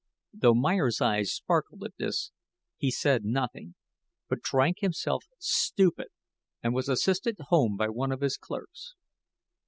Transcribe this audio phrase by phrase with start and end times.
[0.33, 0.61] Though Mr.
[0.61, 2.31] Meyer's eyes sparkled at this,
[2.75, 3.75] he said nothing,
[4.29, 6.07] but drank himself stupid
[6.63, 8.95] and was assisted home by one of his clerks.